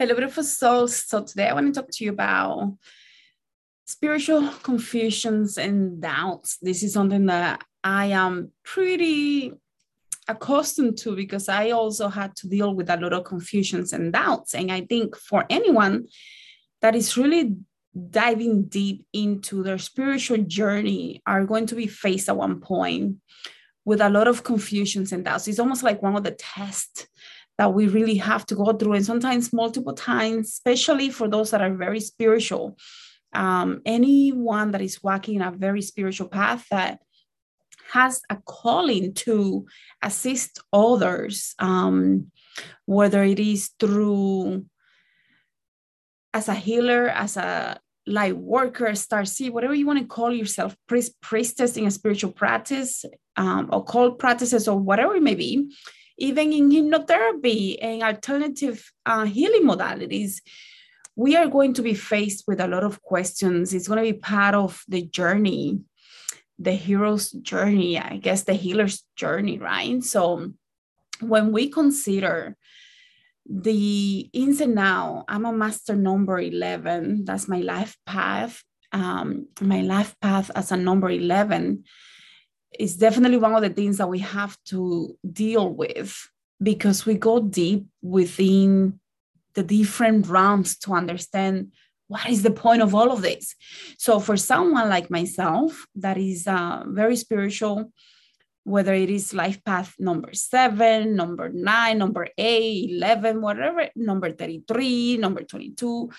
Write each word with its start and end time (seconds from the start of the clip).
Hello, 0.00 0.16
beautiful 0.16 0.42
souls. 0.42 1.04
So 1.06 1.22
today 1.22 1.46
I 1.46 1.54
want 1.54 1.72
to 1.72 1.80
talk 1.80 1.88
to 1.88 2.04
you 2.04 2.10
about 2.10 2.76
spiritual 3.86 4.48
confusions 4.64 5.56
and 5.56 6.02
doubts. 6.02 6.58
This 6.60 6.82
is 6.82 6.94
something 6.94 7.26
that 7.26 7.62
I 7.84 8.06
am 8.06 8.50
pretty 8.64 9.52
accustomed 10.26 10.98
to 10.98 11.14
because 11.14 11.48
I 11.48 11.70
also 11.70 12.08
had 12.08 12.34
to 12.38 12.48
deal 12.48 12.74
with 12.74 12.90
a 12.90 12.96
lot 12.96 13.12
of 13.12 13.22
confusions 13.22 13.92
and 13.92 14.12
doubts. 14.12 14.52
And 14.52 14.72
I 14.72 14.80
think 14.80 15.16
for 15.16 15.44
anyone 15.48 16.08
that 16.82 16.96
is 16.96 17.16
really 17.16 17.54
diving 18.10 18.64
deep 18.64 19.06
into 19.12 19.62
their 19.62 19.78
spiritual 19.78 20.38
journey 20.38 21.22
are 21.24 21.44
going 21.44 21.66
to 21.66 21.76
be 21.76 21.86
faced 21.86 22.28
at 22.28 22.36
one 22.36 22.60
point 22.60 23.18
with 23.84 24.00
a 24.00 24.10
lot 24.10 24.26
of 24.26 24.42
confusions 24.42 25.12
and 25.12 25.24
doubts. 25.24 25.46
It's 25.46 25.60
almost 25.60 25.84
like 25.84 26.02
one 26.02 26.16
of 26.16 26.24
the 26.24 26.32
tests 26.32 27.06
that 27.58 27.72
we 27.72 27.86
really 27.86 28.16
have 28.16 28.44
to 28.46 28.54
go 28.54 28.72
through, 28.72 28.94
and 28.94 29.06
sometimes 29.06 29.52
multiple 29.52 29.94
times, 29.94 30.48
especially 30.48 31.10
for 31.10 31.28
those 31.28 31.50
that 31.50 31.62
are 31.62 31.74
very 31.74 32.00
spiritual. 32.00 32.76
Um, 33.32 33.80
anyone 33.84 34.70
that 34.72 34.80
is 34.80 35.02
walking 35.02 35.40
a 35.40 35.50
very 35.50 35.82
spiritual 35.82 36.28
path 36.28 36.66
that 36.70 37.00
has 37.92 38.22
a 38.30 38.36
calling 38.44 39.14
to 39.14 39.66
assist 40.02 40.60
others, 40.72 41.54
um, 41.58 42.30
whether 42.86 43.22
it 43.22 43.38
is 43.38 43.70
through 43.78 44.66
as 46.32 46.48
a 46.48 46.54
healer, 46.54 47.08
as 47.08 47.36
a 47.36 47.78
light 48.06 48.36
worker, 48.36 48.94
star 48.94 49.24
seed, 49.24 49.52
whatever 49.52 49.74
you 49.74 49.86
want 49.86 49.98
to 49.98 50.04
call 50.04 50.32
yourself, 50.32 50.76
priest, 50.88 51.20
priestess 51.20 51.76
in 51.76 51.86
a 51.86 51.90
spiritual 51.90 52.32
practice, 52.32 53.04
um, 53.36 53.70
occult 53.72 54.18
practices, 54.18 54.68
or 54.68 54.78
whatever 54.78 55.14
it 55.16 55.22
may 55.22 55.34
be, 55.34 55.72
even 56.18 56.52
in 56.52 56.70
hypnotherapy 56.70 57.78
and 57.80 58.02
alternative 58.02 58.92
uh, 59.04 59.24
healing 59.24 59.64
modalities, 59.64 60.40
we 61.16 61.36
are 61.36 61.46
going 61.46 61.74
to 61.74 61.82
be 61.82 61.94
faced 61.94 62.44
with 62.46 62.60
a 62.60 62.66
lot 62.66 62.84
of 62.84 63.02
questions. 63.02 63.72
It's 63.72 63.88
going 63.88 64.04
to 64.04 64.12
be 64.12 64.18
part 64.18 64.54
of 64.54 64.82
the 64.88 65.02
journey, 65.02 65.80
the 66.58 66.72
hero's 66.72 67.30
journey, 67.30 67.98
I 67.98 68.16
guess 68.16 68.42
the 68.42 68.54
healer's 68.54 69.04
journey, 69.16 69.58
right? 69.58 70.02
So 70.02 70.52
when 71.20 71.52
we 71.52 71.68
consider 71.68 72.56
the 73.48 74.30
ins 74.32 74.60
and 74.60 74.78
out, 74.78 75.24
I'm 75.28 75.44
a 75.44 75.52
master 75.52 75.94
number 75.94 76.40
11. 76.40 77.24
That's 77.24 77.48
my 77.48 77.58
life 77.58 77.96
path. 78.06 78.62
Um, 78.92 79.48
my 79.60 79.82
life 79.82 80.14
path 80.20 80.50
as 80.54 80.70
a 80.70 80.76
number 80.76 81.10
11 81.10 81.84
is 82.78 82.96
definitely 82.96 83.38
one 83.38 83.54
of 83.54 83.62
the 83.62 83.70
things 83.70 83.98
that 83.98 84.08
we 84.08 84.20
have 84.20 84.56
to 84.66 85.16
deal 85.30 85.68
with 85.68 86.28
because 86.62 87.06
we 87.06 87.14
go 87.14 87.40
deep 87.40 87.86
within 88.02 89.00
the 89.54 89.62
different 89.62 90.26
realms 90.26 90.76
to 90.78 90.92
understand 90.92 91.72
what 92.08 92.28
is 92.28 92.42
the 92.42 92.50
point 92.50 92.82
of 92.82 92.94
all 92.94 93.10
of 93.10 93.22
this. 93.22 93.54
So, 93.98 94.20
for 94.20 94.36
someone 94.36 94.88
like 94.88 95.10
myself 95.10 95.86
that 95.96 96.18
is 96.18 96.46
uh, 96.46 96.84
very 96.86 97.16
spiritual, 97.16 97.92
whether 98.64 98.94
it 98.94 99.10
is 99.10 99.34
life 99.34 99.62
path 99.64 99.94
number 99.98 100.32
seven, 100.32 101.16
number 101.16 101.50
nine, 101.50 101.98
number 101.98 102.28
eight, 102.36 102.90
11, 102.90 103.40
whatever, 103.40 103.88
number 103.94 104.30
33, 104.30 105.18
number 105.18 105.42
22, 105.42 106.10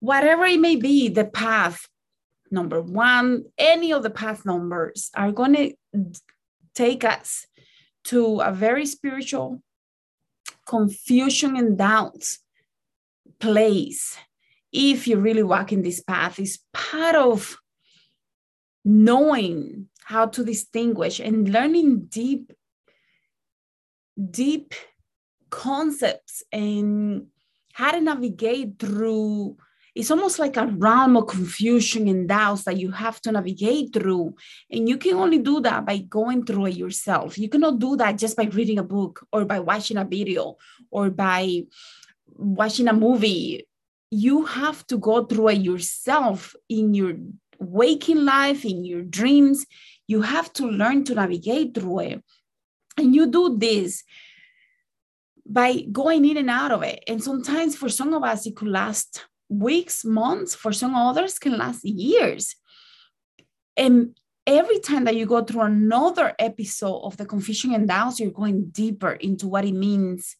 whatever 0.00 0.44
it 0.44 0.60
may 0.60 0.76
be, 0.76 1.08
the 1.08 1.24
path 1.24 1.88
number 2.52 2.80
one, 2.80 3.44
any 3.58 3.92
of 3.92 4.02
the 4.02 4.10
path 4.10 4.44
numbers 4.44 5.10
are 5.14 5.32
going 5.32 5.54
to 5.54 5.74
take 6.74 7.04
us 7.04 7.46
to 8.04 8.40
a 8.40 8.52
very 8.52 8.86
spiritual 8.86 9.62
confusion 10.66 11.56
and 11.56 11.78
doubts 11.78 12.40
place. 13.40 14.16
If 14.72 15.06
you 15.06 15.18
really 15.18 15.42
walk 15.42 15.72
in 15.72 15.82
this 15.82 16.00
path 16.00 16.38
is 16.38 16.60
part 16.72 17.14
of 17.14 17.56
knowing 18.84 19.88
how 20.04 20.26
to 20.26 20.44
distinguish 20.44 21.20
and 21.20 21.48
learning 21.48 22.06
deep 22.06 22.52
deep 24.30 24.74
concepts 25.50 26.42
and 26.52 27.26
how 27.72 27.92
to 27.92 28.00
navigate 28.00 28.78
through 28.78 29.56
it's 29.94 30.10
almost 30.10 30.38
like 30.38 30.56
a 30.56 30.66
realm 30.66 31.16
of 31.16 31.26
confusion 31.26 32.08
and 32.08 32.26
doubts 32.26 32.64
that 32.64 32.78
you 32.78 32.90
have 32.90 33.20
to 33.20 33.32
navigate 33.32 33.92
through. 33.92 34.34
And 34.70 34.88
you 34.88 34.96
can 34.96 35.14
only 35.14 35.38
do 35.38 35.60
that 35.60 35.84
by 35.84 35.98
going 35.98 36.46
through 36.46 36.66
it 36.66 36.76
yourself. 36.76 37.36
You 37.36 37.48
cannot 37.48 37.78
do 37.78 37.96
that 37.96 38.16
just 38.16 38.36
by 38.36 38.44
reading 38.44 38.78
a 38.78 38.84
book 38.84 39.26
or 39.32 39.44
by 39.44 39.60
watching 39.60 39.98
a 39.98 40.04
video 40.04 40.56
or 40.90 41.10
by 41.10 41.64
watching 42.26 42.88
a 42.88 42.94
movie. 42.94 43.66
You 44.10 44.46
have 44.46 44.86
to 44.86 44.96
go 44.96 45.24
through 45.24 45.48
it 45.48 45.60
yourself 45.60 46.56
in 46.70 46.94
your 46.94 47.14
waking 47.58 48.24
life, 48.24 48.64
in 48.64 48.84
your 48.84 49.02
dreams. 49.02 49.66
You 50.08 50.22
have 50.22 50.52
to 50.54 50.66
learn 50.66 51.04
to 51.04 51.14
navigate 51.14 51.74
through 51.74 51.98
it. 52.00 52.24
And 52.96 53.14
you 53.14 53.26
do 53.30 53.58
this 53.58 54.04
by 55.44 55.80
going 55.92 56.24
in 56.24 56.38
and 56.38 56.48
out 56.50 56.72
of 56.72 56.82
it. 56.82 57.04
And 57.06 57.22
sometimes 57.22 57.76
for 57.76 57.90
some 57.90 58.14
of 58.14 58.22
us, 58.22 58.46
it 58.46 58.56
could 58.56 58.68
last 58.68 59.26
weeks, 59.52 60.04
months, 60.04 60.54
for 60.54 60.72
some 60.72 60.94
others 60.94 61.38
can 61.38 61.58
last 61.58 61.84
years. 61.84 62.56
And 63.76 64.16
every 64.46 64.78
time 64.80 65.04
that 65.04 65.16
you 65.16 65.26
go 65.26 65.44
through 65.44 65.62
another 65.62 66.34
episode 66.38 67.00
of 67.02 67.16
the 67.16 67.26
confusion 67.26 67.74
and 67.74 67.88
you're 68.18 68.30
going 68.30 68.70
deeper 68.70 69.12
into 69.12 69.46
what 69.48 69.64
it 69.64 69.72
means 69.72 70.36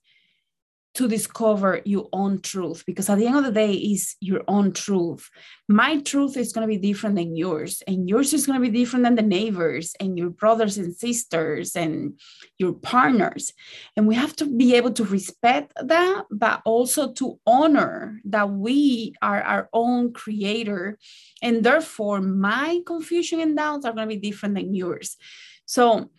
to 0.94 1.08
discover 1.08 1.80
your 1.86 2.08
own 2.12 2.40
truth 2.42 2.84
because 2.86 3.08
at 3.08 3.16
the 3.16 3.26
end 3.26 3.36
of 3.36 3.44
the 3.44 3.52
day 3.52 3.72
is 3.72 4.16
your 4.20 4.42
own 4.46 4.72
truth. 4.72 5.30
My 5.68 6.00
truth 6.00 6.36
is 6.36 6.52
going 6.52 6.68
to 6.68 6.74
be 6.74 6.76
different 6.76 7.16
than 7.16 7.34
yours 7.34 7.82
and 7.86 8.08
yours 8.08 8.34
is 8.34 8.46
going 8.46 8.60
to 8.60 8.70
be 8.70 8.78
different 8.78 9.04
than 9.04 9.14
the 9.14 9.22
neighbors 9.22 9.94
and 10.00 10.18
your 10.18 10.28
brothers 10.28 10.76
and 10.76 10.94
sisters 10.94 11.74
and 11.76 12.20
your 12.58 12.74
partners. 12.74 13.52
And 13.96 14.06
we 14.06 14.14
have 14.16 14.36
to 14.36 14.44
be 14.44 14.74
able 14.74 14.92
to 14.92 15.04
respect 15.04 15.72
that 15.82 16.24
but 16.30 16.60
also 16.66 17.12
to 17.14 17.38
honor 17.46 18.20
that 18.26 18.50
we 18.50 19.14
are 19.22 19.42
our 19.42 19.70
own 19.72 20.12
creator 20.12 20.98
and 21.40 21.64
therefore 21.64 22.20
my 22.20 22.80
confusion 22.84 23.40
and 23.40 23.56
doubts 23.56 23.86
are 23.86 23.92
going 23.92 24.08
to 24.08 24.14
be 24.14 24.20
different 24.20 24.56
than 24.56 24.74
yours. 24.74 25.16
So 25.64 26.10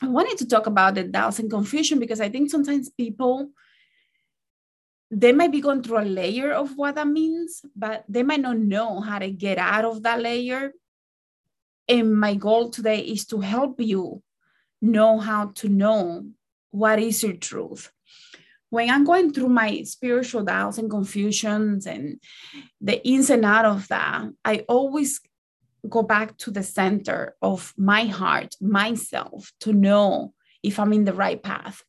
i 0.00 0.06
wanted 0.06 0.38
to 0.38 0.46
talk 0.46 0.66
about 0.66 0.94
the 0.94 1.02
doubts 1.02 1.40
and 1.40 1.50
confusion 1.50 1.98
because 1.98 2.20
i 2.20 2.28
think 2.28 2.48
sometimes 2.48 2.88
people 2.90 3.50
they 5.10 5.32
might 5.32 5.52
be 5.52 5.60
going 5.60 5.82
through 5.82 6.00
a 6.00 6.04
layer 6.04 6.52
of 6.52 6.76
what 6.76 6.96
that 6.96 7.08
means, 7.08 7.62
but 7.74 8.04
they 8.08 8.22
might 8.22 8.40
not 8.40 8.58
know 8.58 9.00
how 9.00 9.18
to 9.18 9.30
get 9.30 9.58
out 9.58 9.84
of 9.84 10.02
that 10.02 10.20
layer. 10.20 10.72
And 11.88 12.14
my 12.18 12.34
goal 12.34 12.68
today 12.68 13.00
is 13.00 13.24
to 13.26 13.40
help 13.40 13.80
you 13.80 14.22
know 14.82 15.18
how 15.18 15.52
to 15.56 15.68
know 15.68 16.26
what 16.70 16.98
is 16.98 17.22
your 17.22 17.32
truth. 17.34 17.90
When 18.70 18.90
I'm 18.90 19.04
going 19.04 19.32
through 19.32 19.48
my 19.48 19.82
spiritual 19.84 20.44
doubts 20.44 20.76
and 20.76 20.90
confusions 20.90 21.86
and 21.86 22.20
the 22.82 23.04
ins 23.06 23.30
and 23.30 23.46
out 23.46 23.64
of 23.64 23.88
that, 23.88 24.28
I 24.44 24.66
always 24.68 25.20
go 25.88 26.02
back 26.02 26.36
to 26.38 26.50
the 26.50 26.62
center 26.62 27.34
of 27.40 27.72
my 27.78 28.04
heart, 28.04 28.56
myself, 28.60 29.52
to 29.60 29.72
know 29.72 30.34
if 30.62 30.78
I'm 30.78 30.92
in 30.92 31.06
the 31.06 31.14
right 31.14 31.42
path 31.42 31.82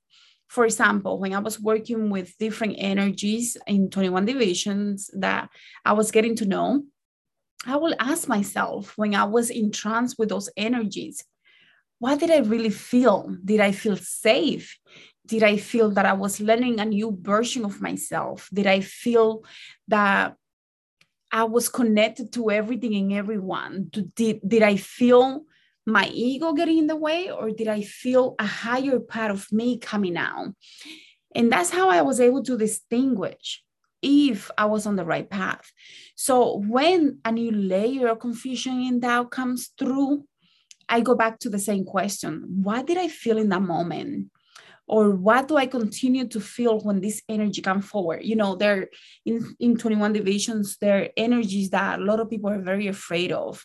for 0.50 0.66
example, 0.66 1.20
when 1.20 1.34
I 1.34 1.40
was 1.40 1.60
working 1.60 2.10
with 2.10 2.38
different 2.40 2.76
energies 2.80 3.56
in 3.68 3.92
21 3.92 4.26
divisions 4.26 5.10
that 5.14 5.48
I 5.86 5.94
was 5.94 6.10
getting 6.10 6.36
to 6.38 6.46
know, 6.46 6.84
I 7.68 7.78
will 7.78 7.94
ask 8.00 8.28
myself 8.28 8.98
when 8.98 9.14
I 9.14 9.26
was 9.26 9.52
in 9.52 9.72
trance 9.72 10.18
with 10.18 10.30
those 10.30 10.50
energies, 10.58 11.24
what 12.00 12.20
did 12.20 12.32
I 12.32 12.40
really 12.40 12.72
feel? 12.72 13.36
Did 13.46 13.60
I 13.60 13.72
feel 13.72 13.96
safe? 13.98 14.76
Did 15.28 15.44
I 15.44 15.58
feel 15.58 15.92
that 15.92 16.08
I 16.08 16.14
was 16.14 16.42
learning 16.42 16.80
a 16.80 16.86
new 16.86 17.16
version 17.22 17.64
of 17.64 17.80
myself? 17.80 18.50
Did 18.52 18.66
I 18.66 18.80
feel 18.80 19.44
that 19.88 20.36
I 21.32 21.44
was 21.44 21.70
connected 21.70 22.34
to 22.34 22.50
everything 22.50 22.96
and 22.96 23.14
everyone? 23.14 23.90
Did, 23.92 24.40
did 24.48 24.64
I 24.64 24.78
feel 24.78 25.44
my 25.92 26.08
ego 26.14 26.54
getting 26.54 26.78
in 26.78 26.88
the 26.88 26.96
way 26.96 27.32
or 27.32 27.52
did 27.52 27.68
I 27.68 27.82
feel 27.82 28.36
a 28.40 28.46
higher 28.46 29.00
part 29.00 29.32
of 29.32 29.52
me 29.52 29.78
coming 29.78 30.18
out? 30.18 30.54
And 31.36 31.52
that's 31.52 31.70
how 31.70 31.90
I 31.90 32.02
was 32.02 32.20
able 32.20 32.44
to 32.44 32.58
distinguish 32.58 33.64
if 34.02 34.50
I 34.58 34.66
was 34.66 34.86
on 34.86 34.96
the 34.96 35.06
right 35.06 35.30
path. 35.30 35.72
So 36.16 36.64
when 36.68 37.20
a 37.26 37.32
new 37.32 37.52
layer 37.52 38.08
of 38.08 38.20
confusion 38.20 38.82
and 38.88 39.02
doubt 39.02 39.32
comes 39.32 39.72
through, 39.78 40.26
I 40.88 41.02
go 41.02 41.16
back 41.16 41.40
to 41.40 41.50
the 41.50 41.60
same 41.60 41.86
question 41.86 42.46
What 42.64 42.88
did 42.88 42.98
I 42.98 43.08
feel 43.08 43.38
in 43.38 43.50
that 43.50 43.62
moment? 43.62 44.32
Or 44.88 45.12
what 45.12 45.48
do 45.48 45.56
I 45.56 45.68
continue 45.68 46.28
to 46.30 46.40
feel 46.40 46.80
when 46.80 47.00
this 47.00 47.22
energy 47.30 47.62
comes 47.62 47.86
forward? 47.86 48.22
You 48.24 48.36
know, 48.36 48.56
there 48.56 48.90
in, 49.24 49.56
in 49.60 49.78
21 49.78 50.14
divisions, 50.14 50.78
there 50.82 51.04
are 51.04 51.10
energies 51.16 51.70
that 51.70 52.00
a 52.00 52.04
lot 52.04 52.20
of 52.20 52.28
people 52.28 52.50
are 52.50 52.60
very 52.60 52.88
afraid 52.88 53.32
of 53.32 53.64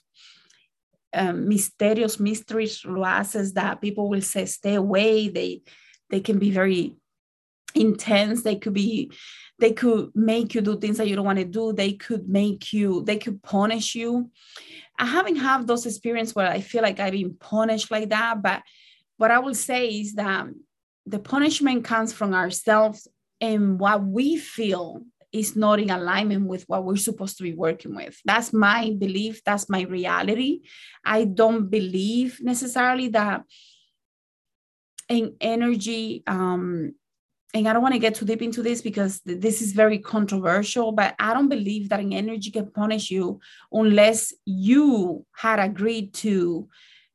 um, 1.14 1.48
misterios 1.48 2.20
mysteries 2.20 2.84
loases 2.84 3.54
that 3.54 3.80
people 3.80 4.08
will 4.08 4.22
say 4.22 4.46
stay 4.46 4.74
away. 4.74 5.28
They 5.28 5.62
they 6.10 6.20
can 6.20 6.38
be 6.38 6.50
very 6.50 6.96
intense. 7.74 8.42
They 8.42 8.56
could 8.56 8.74
be 8.74 9.12
they 9.58 9.72
could 9.72 10.10
make 10.14 10.54
you 10.54 10.60
do 10.60 10.78
things 10.78 10.96
that 10.98 11.08
you 11.08 11.16
don't 11.16 11.24
want 11.24 11.38
to 11.38 11.44
do. 11.44 11.72
They 11.72 11.92
could 11.92 12.28
make 12.28 12.72
you 12.72 13.02
they 13.04 13.18
could 13.18 13.42
punish 13.42 13.94
you. 13.94 14.30
I 14.98 15.06
haven't 15.06 15.36
had 15.36 15.66
those 15.66 15.86
experiences 15.86 16.34
where 16.34 16.48
i 16.48 16.60
feel 16.60 16.82
like 16.82 17.00
i've 17.00 17.12
been 17.12 17.34
punished 17.34 17.90
like 17.90 18.10
that 18.10 18.42
but 18.42 18.62
what 19.16 19.30
i 19.30 19.38
will 19.38 19.54
say 19.54 19.88
is 19.88 20.14
that 20.14 20.46
the 21.06 21.18
punishment 21.18 21.84
comes 21.84 22.12
from 22.12 22.32
ourselves 22.32 23.08
and 23.40 23.78
what 23.78 24.02
we 24.04 24.36
feel 24.36 25.02
is 25.34 25.56
not 25.56 25.80
in 25.80 25.90
alignment 25.90 26.46
with 26.46 26.62
what 26.68 26.84
we're 26.84 26.96
supposed 26.96 27.36
to 27.36 27.42
be 27.42 27.52
working 27.52 27.94
with. 27.96 28.16
That's 28.24 28.52
my 28.52 28.94
belief. 28.96 29.42
That's 29.44 29.68
my 29.68 29.82
reality. 29.82 30.60
I 31.04 31.24
don't 31.24 31.68
believe 31.68 32.38
necessarily 32.40 33.08
that 33.08 33.42
in 35.08 35.34
energy, 35.40 36.22
um, 36.28 36.94
and 37.52 37.68
I 37.68 37.72
don't 37.72 37.82
want 37.82 37.94
to 37.94 38.00
get 38.00 38.14
too 38.14 38.24
deep 38.24 38.42
into 38.42 38.62
this 38.62 38.80
because 38.80 39.20
this 39.24 39.60
is 39.60 39.72
very 39.72 39.98
controversial, 39.98 40.92
but 40.92 41.14
I 41.18 41.34
don't 41.34 41.48
believe 41.48 41.88
that 41.88 42.00
an 42.00 42.12
energy 42.12 42.50
can 42.50 42.70
punish 42.70 43.10
you 43.10 43.40
unless 43.72 44.32
you 44.44 45.26
had 45.32 45.58
agreed 45.58 46.14
to 46.14 46.68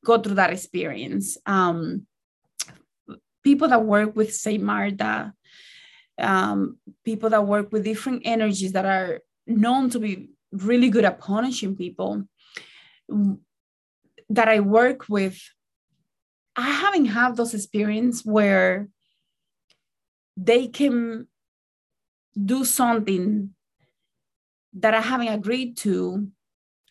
go 0.06 0.18
through 0.18 0.36
that 0.36 0.51
experience. 0.51 1.38
Um, 1.45 2.06
people 3.44 3.69
that 3.69 3.83
work 3.83 4.16
with 4.16 4.33
Saint 4.36 4.63
Martha, 4.63 5.33
um, 6.19 6.77
people 7.04 7.30
that 7.30 7.45
work 7.45 7.71
with 7.71 7.83
different 7.83 8.24
energies 8.25 8.74
that 8.74 8.86
are 8.86 9.21
known 9.48 9.89
to 9.89 10.00
be 10.00 10.30
really 10.51 10.89
good 10.89 11.06
at 11.06 11.19
punishing 11.19 11.75
people 11.75 12.24
that 14.30 14.48
I 14.48 14.60
work 14.60 15.10
with, 15.10 15.39
I 16.56 16.69
haven't 16.69 17.06
had 17.06 17.36
those 17.36 17.54
experiences 17.54 18.25
where 18.25 18.89
they 20.38 20.68
can 20.68 21.27
do 22.45 22.63
something 22.63 23.54
that 24.74 24.94
I 24.94 25.01
haven't 25.01 25.30
agreed 25.30 25.77
to 25.77 26.27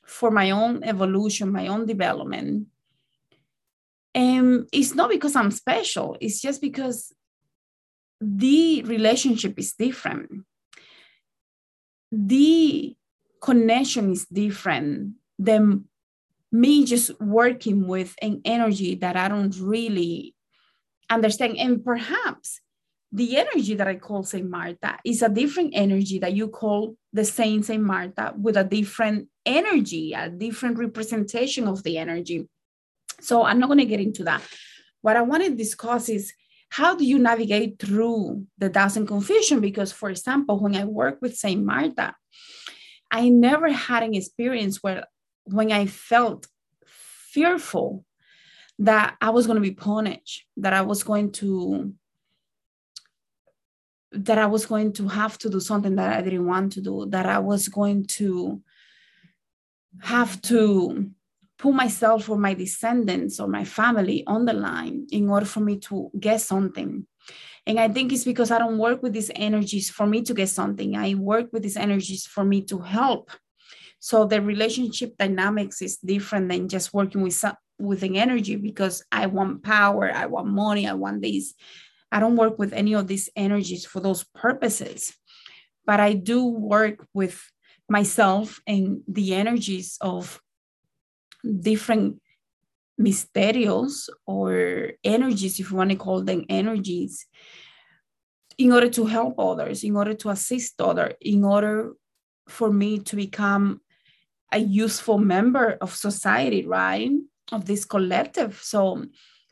for 0.04 0.30
my 0.30 0.50
own 0.50 0.82
evolution, 0.84 1.52
my 1.52 1.68
own 1.68 1.86
development. 1.86 2.66
And 4.14 4.68
it's 4.72 4.94
not 4.94 5.10
because 5.10 5.36
I'm 5.36 5.50
special, 5.50 6.16
it's 6.20 6.40
just 6.40 6.60
because 6.60 7.12
the 8.20 8.82
relationship 8.82 9.58
is 9.58 9.72
different. 9.74 10.44
The 12.10 12.96
connection 13.40 14.12
is 14.12 14.26
different 14.26 15.14
than 15.38 15.84
me 16.50 16.84
just 16.84 17.20
working 17.20 17.86
with 17.86 18.14
an 18.22 18.40
energy 18.44 18.94
that 18.96 19.16
I 19.16 19.28
don't 19.28 19.56
really 19.60 20.34
understand. 21.10 21.58
And 21.58 21.84
perhaps 21.84 22.60
the 23.12 23.36
energy 23.36 23.74
that 23.74 23.88
I 23.88 23.96
call 23.96 24.22
Saint 24.22 24.48
Martha 24.48 24.98
is 25.04 25.22
a 25.22 25.28
different 25.28 25.72
energy 25.74 26.18
that 26.18 26.34
you 26.34 26.48
call 26.48 26.96
the 27.12 27.24
Saint 27.24 27.64
Saint 27.64 27.82
Martha 27.82 28.34
with 28.36 28.56
a 28.56 28.64
different 28.64 29.28
energy, 29.46 30.12
a 30.12 30.28
different 30.28 30.78
representation 30.78 31.68
of 31.68 31.82
the 31.82 31.98
energy. 31.98 32.48
So 33.20 33.44
I'm 33.44 33.58
not 33.58 33.68
going 33.68 33.78
to 33.78 33.84
get 33.84 34.00
into 34.00 34.24
that. 34.24 34.42
What 35.00 35.16
I 35.16 35.22
want 35.22 35.44
to 35.44 35.54
discuss 35.54 36.08
is 36.08 36.32
how 36.70 36.94
do 36.94 37.04
you 37.04 37.18
navigate 37.18 37.78
through 37.78 38.46
the 38.58 38.68
doubts 38.68 38.96
and 38.96 39.08
confusion? 39.08 39.60
Because, 39.60 39.92
for 39.92 40.10
example, 40.10 40.60
when 40.60 40.76
I 40.76 40.84
work 40.84 41.18
with 41.20 41.36
Saint 41.36 41.64
Martha, 41.64 42.14
I 43.10 43.30
never 43.30 43.72
had 43.72 44.02
an 44.02 44.14
experience 44.14 44.82
where 44.82 45.04
when 45.44 45.72
I 45.72 45.86
felt 45.86 46.46
fearful 46.86 48.04
that 48.78 49.16
I 49.20 49.30
was 49.30 49.46
going 49.46 49.56
to 49.56 49.62
be 49.62 49.74
punished, 49.74 50.44
that 50.58 50.72
I 50.72 50.82
was 50.82 51.02
going 51.02 51.32
to 51.32 51.94
that 54.12 54.38
I 54.38 54.46
was 54.46 54.64
going 54.64 54.94
to 54.94 55.08
have 55.08 55.36
to 55.38 55.50
do 55.50 55.60
something 55.60 55.96
that 55.96 56.16
I 56.16 56.22
didn't 56.22 56.46
want 56.46 56.72
to 56.72 56.80
do, 56.80 57.06
that 57.10 57.26
I 57.26 57.40
was 57.40 57.68
going 57.68 58.06
to 58.06 58.62
have 60.00 60.40
to 60.42 61.10
put 61.58 61.74
myself 61.74 62.28
or 62.28 62.38
my 62.38 62.54
descendants 62.54 63.40
or 63.40 63.48
my 63.48 63.64
family 63.64 64.24
on 64.26 64.44
the 64.44 64.52
line 64.52 65.06
in 65.10 65.28
order 65.28 65.46
for 65.46 65.60
me 65.60 65.78
to 65.78 66.10
get 66.18 66.40
something. 66.40 67.06
And 67.66 67.78
I 67.78 67.88
think 67.88 68.12
it's 68.12 68.24
because 68.24 68.50
I 68.50 68.58
don't 68.58 68.78
work 68.78 69.02
with 69.02 69.12
these 69.12 69.30
energies 69.34 69.90
for 69.90 70.06
me 70.06 70.22
to 70.22 70.32
get 70.32 70.48
something. 70.48 70.96
I 70.96 71.14
work 71.14 71.52
with 71.52 71.64
these 71.64 71.76
energies 71.76 72.26
for 72.26 72.44
me 72.44 72.62
to 72.62 72.78
help. 72.78 73.30
So 73.98 74.24
the 74.24 74.40
relationship 74.40 75.18
dynamics 75.18 75.82
is 75.82 75.98
different 75.98 76.48
than 76.48 76.68
just 76.68 76.94
working 76.94 77.22
with 77.22 77.44
with 77.78 78.02
an 78.02 78.16
energy 78.16 78.56
because 78.56 79.04
I 79.12 79.26
want 79.26 79.62
power, 79.62 80.10
I 80.12 80.26
want 80.26 80.48
money, 80.48 80.88
I 80.88 80.94
want 80.94 81.22
this. 81.22 81.54
I 82.10 82.20
don't 82.20 82.36
work 82.36 82.58
with 82.58 82.72
any 82.72 82.94
of 82.94 83.06
these 83.06 83.28
energies 83.36 83.84
for 83.84 84.00
those 84.00 84.24
purposes. 84.34 85.14
But 85.84 86.00
I 86.00 86.14
do 86.14 86.44
work 86.46 87.06
with 87.14 87.40
myself 87.88 88.60
and 88.66 89.02
the 89.06 89.34
energies 89.34 89.96
of 90.00 90.40
different 91.44 92.20
misterios 93.00 94.08
or 94.26 94.92
energies, 95.04 95.60
if 95.60 95.70
you 95.70 95.76
want 95.76 95.90
to 95.90 95.96
call 95.96 96.22
them 96.22 96.44
energies, 96.48 97.26
in 98.56 98.72
order 98.72 98.88
to 98.88 99.06
help 99.06 99.38
others, 99.38 99.84
in 99.84 99.96
order 99.96 100.14
to 100.14 100.30
assist 100.30 100.80
others, 100.80 101.14
in 101.20 101.44
order 101.44 101.92
for 102.48 102.72
me 102.72 102.98
to 102.98 103.14
become 103.14 103.80
a 104.52 104.58
useful 104.58 105.18
member 105.18 105.76
of 105.80 105.94
society, 105.94 106.66
right? 106.66 107.10
Of 107.52 107.66
this 107.66 107.84
collective. 107.84 108.58
So 108.62 109.04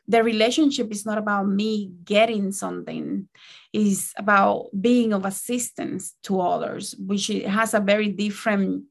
the 0.07 0.23
relationship 0.23 0.91
is 0.91 1.05
not 1.05 1.17
about 1.17 1.47
me 1.47 1.91
getting 2.03 2.51
something, 2.51 3.27
it's 3.73 4.13
about 4.17 4.67
being 4.79 5.13
of 5.13 5.25
assistance 5.25 6.15
to 6.23 6.39
others, 6.41 6.95
which 6.97 7.27
has 7.27 7.73
a 7.73 7.79
very 7.79 8.09
different 8.09 8.83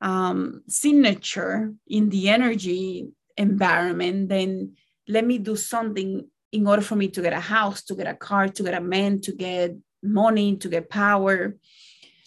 um, 0.00 0.62
signature 0.68 1.72
in 1.86 2.08
the 2.08 2.28
energy 2.28 3.08
environment, 3.36 4.28
then 4.28 4.74
let 5.08 5.24
me 5.24 5.38
do 5.38 5.56
something 5.56 6.28
in 6.52 6.66
order 6.66 6.82
for 6.82 6.96
me 6.96 7.08
to 7.08 7.22
get 7.22 7.32
a 7.32 7.40
house, 7.40 7.82
to 7.84 7.94
get 7.94 8.06
a 8.06 8.14
car, 8.14 8.48
to 8.48 8.62
get 8.62 8.74
a 8.74 8.80
man, 8.80 9.20
to 9.20 9.32
get 9.32 9.74
money, 10.02 10.56
to 10.56 10.68
get 10.68 10.88
power, 10.88 11.56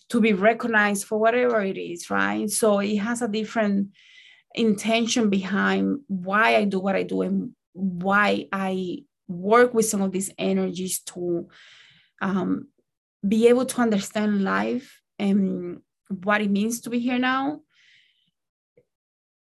to 0.10 0.22
be 0.22 0.34
recognized 0.34 1.06
for 1.06 1.18
whatever 1.18 1.62
it 1.62 1.78
is, 1.78 2.10
right? 2.10 2.50
So 2.50 2.80
it 2.80 2.98
has 2.98 3.22
a 3.22 3.28
different 3.28 3.90
intention 4.54 5.30
behind 5.30 6.02
why 6.08 6.58
I 6.58 6.66
do 6.66 6.80
what 6.80 6.96
I 6.96 7.04
do 7.04 7.22
and 7.22 7.52
why 7.74 8.48
I 8.52 9.06
work 9.28 9.74
with 9.74 9.86
some 9.86 10.02
of 10.02 10.12
these 10.12 10.32
energies 10.38 11.00
to 11.00 11.48
um, 12.22 12.68
be 13.26 13.48
able 13.48 13.66
to 13.66 13.82
understand 13.82 14.44
life 14.44 15.02
and 15.18 15.82
what 16.24 16.42
it 16.42 16.50
means 16.50 16.82
to 16.82 16.90
be 16.90 17.00
here 17.00 17.20
now. 17.20 17.62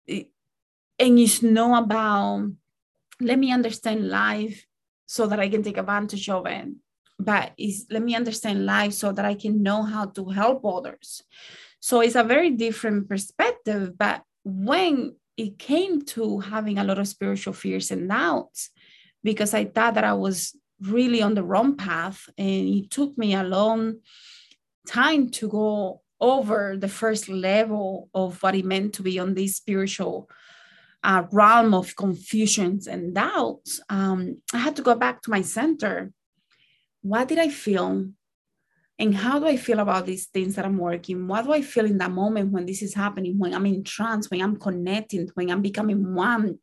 And 0.09 1.19
it's 1.19 1.43
not 1.43 1.85
about 1.85 2.51
let 3.21 3.39
me 3.39 3.53
understand 3.53 4.09
life 4.09 4.67
so 5.07 5.27
that 5.27 5.41
i 5.41 5.49
can 5.49 5.63
take 5.63 5.79
advantage 5.79 6.29
of 6.29 6.47
it 6.47 6.69
but 7.19 7.53
is 7.57 7.87
let 7.91 8.03
me 8.03 8.15
understand 8.15 8.67
life 8.67 8.93
so 8.93 9.13
that 9.13 9.25
i 9.25 9.35
can 9.35 9.63
know 9.63 9.83
how 9.83 10.05
to 10.05 10.29
help 10.29 10.65
others. 10.65 11.23
So 11.81 12.01
it's 12.01 12.17
a 12.17 12.25
very 12.25 12.51
different 12.51 13.09
perspective 13.09 13.97
but 13.97 14.23
when 14.45 15.17
it 15.37 15.59
came 15.59 16.03
to 16.03 16.41
having 16.41 16.79
a 16.79 16.85
lot 16.85 16.99
of 16.99 17.09
spiritual 17.09 17.53
fears 17.53 17.91
and 17.91 18.09
doubts 18.09 18.71
because 19.23 19.55
i 19.55 19.65
thought 19.65 19.95
that 19.95 20.05
i 20.05 20.13
was 20.13 20.55
really 20.81 21.23
on 21.23 21.35
the 21.35 21.43
wrong 21.43 21.77
path 21.77 22.29
and 22.37 22.69
it 22.69 22.91
took 22.91 23.17
me 23.17 23.35
a 23.35 23.43
long 23.43 23.97
time 24.87 25.31
to 25.31 25.49
go 25.49 26.03
over 26.21 26.77
the 26.77 26.89
first 26.89 27.29
level 27.29 28.09
of 28.15 28.43
what 28.43 28.55
it 28.55 28.65
meant 28.65 28.95
to 28.95 29.03
be 29.03 29.19
on 29.19 29.35
this 29.35 29.57
spiritual 29.57 30.31
uh, 31.05 31.25
realm 31.31 31.75
of 31.75 31.95
confusions 31.97 32.87
and 32.87 33.15
doubts, 33.15 33.81
um, 33.89 34.41
I 34.53 34.59
had 34.59 34.77
to 34.77 34.83
go 34.83 34.95
back 34.95 35.23
to 35.23 35.31
my 35.31 35.43
center. 35.43 36.13
What 37.03 37.29
did 37.29 37.39
I 37.39 37.49
feel? 37.49 38.09
And 38.99 39.15
how 39.15 39.39
do 39.39 39.47
I 39.47 39.57
feel 39.57 39.81
about 39.81 40.07
these 40.07 40.27
things 40.27 40.55
that 40.55 40.65
I'm 40.65 40.79
working? 40.79 41.29
What 41.29 41.45
do 41.45 41.53
I 41.53 41.61
feel 41.61 41.85
in 41.85 41.99
that 41.99 42.11
moment 42.11 42.51
when 42.51 42.65
this 42.65 42.81
is 42.83 42.95
happening, 42.95 43.39
when 43.39 43.55
I'm 43.55 43.67
in 43.67 43.85
trance, 43.85 44.31
when 44.31 44.41
I'm 44.41 44.57
connecting, 44.57 45.29
when 45.35 45.51
I'm 45.51 45.61
becoming 45.61 46.15
one? 46.15 46.59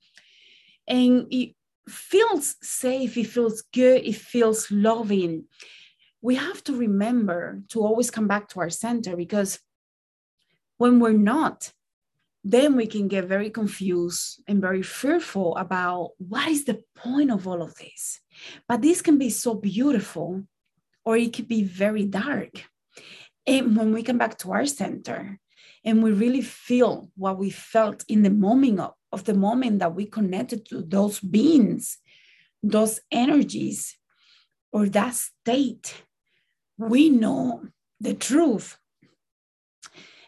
And 0.87 1.27
it 1.29 1.55
feels 1.87 2.55
safe, 2.61 3.17
it 3.17 3.27
feels 3.27 3.61
good, 3.73 4.03
it 4.03 4.15
feels 4.15 4.71
loving 4.71 5.45
we 6.23 6.35
have 6.35 6.63
to 6.63 6.73
remember 6.73 7.61
to 7.67 7.83
always 7.83 8.09
come 8.09 8.27
back 8.27 8.47
to 8.47 8.61
our 8.61 8.69
center 8.69 9.15
because 9.17 9.59
when 10.77 11.01
we're 11.01 11.11
not, 11.11 11.73
then 12.45 12.77
we 12.77 12.87
can 12.87 13.09
get 13.09 13.25
very 13.25 13.49
confused 13.49 14.41
and 14.47 14.61
very 14.61 14.81
fearful 14.81 15.55
about 15.57 16.11
what 16.17 16.47
is 16.47 16.63
the 16.63 16.81
point 16.95 17.29
of 17.29 17.45
all 17.45 17.61
of 17.61 17.75
this. 17.75 18.21
But 18.69 18.81
this 18.81 19.01
can 19.01 19.17
be 19.17 19.29
so 19.29 19.53
beautiful, 19.53 20.43
or 21.03 21.17
it 21.17 21.33
could 21.33 21.49
be 21.49 21.63
very 21.63 22.05
dark. 22.05 22.63
And 23.45 23.75
when 23.75 23.93
we 23.93 24.01
come 24.01 24.17
back 24.17 24.37
to 24.39 24.53
our 24.53 24.65
center 24.65 25.39
and 25.83 26.01
we 26.01 26.13
really 26.13 26.41
feel 26.41 27.11
what 27.17 27.37
we 27.37 27.49
felt 27.49 28.05
in 28.07 28.23
the 28.23 28.29
moment 28.29 28.79
of, 28.79 28.93
of 29.11 29.25
the 29.25 29.33
moment 29.33 29.79
that 29.79 29.93
we 29.93 30.05
connected 30.05 30.65
to 30.69 30.83
those 30.83 31.19
beings, 31.19 31.97
those 32.61 33.01
energies, 33.11 33.97
or 34.71 34.87
that 34.87 35.15
state 35.15 36.03
we 36.89 37.09
know 37.09 37.63
the 37.99 38.13
truth. 38.13 38.77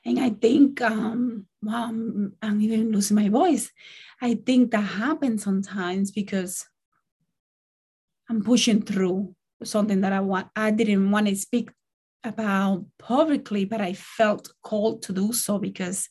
And 0.05 0.19
I 0.19 0.29
think, 0.29 0.81
um, 0.81 1.47
wow, 1.63 1.85
I'm, 1.85 2.33
I'm 2.41 2.61
even 2.61 2.91
losing 2.91 3.15
my 3.15 3.29
voice. 3.29 3.71
I 4.21 4.35
think 4.35 4.71
that 4.71 4.81
happens 4.81 5.43
sometimes 5.43 6.11
because 6.11 6.67
I'm 8.29 8.43
pushing 8.43 8.81
through 8.81 9.35
something 9.63 10.01
that 10.01 10.13
I 10.13 10.19
want. 10.19 10.47
I 10.55 10.71
didn't 10.71 11.09
want 11.11 11.27
to 11.27 11.35
speak 11.35 11.71
about 12.23 12.85
publicly, 12.99 13.65
but 13.65 13.81
I 13.81 13.93
felt 13.93 14.51
called 14.63 15.03
to 15.03 15.13
do 15.13 15.33
so 15.33 15.59
because 15.59 16.09